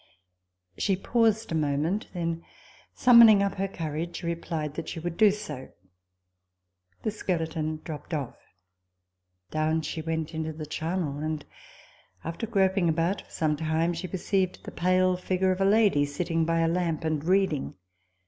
[0.79, 2.43] She paused a moment; then
[2.91, 5.69] summoning up her courage, she replied that she would do so.
[7.03, 8.35] The skeleton dropped off.
[9.51, 11.45] Down she went into the charnel; and,
[12.23, 16.45] after groping about for some time, she perceived the pale figure of a lady, sitting
[16.45, 17.75] by a lamp and reading.